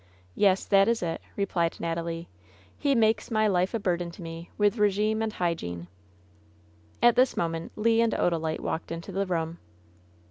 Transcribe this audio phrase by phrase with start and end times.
[0.33, 2.27] "Yes; that is it," replied Natalie.
[2.75, 5.85] "He makes my life a burden to me with regime and hygiene."
[7.03, 9.59] At this moment Le and Odalite walked into the room.